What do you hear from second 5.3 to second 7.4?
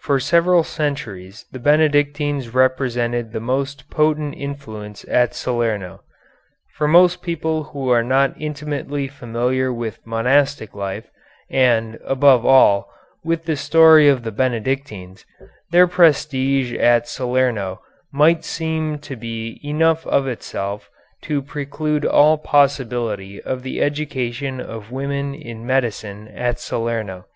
Salerno. For most